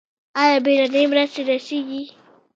آیا 0.41 0.57
بیړنۍ 0.65 1.03
مرستې 1.11 1.41
رسیږي؟ 1.49 2.03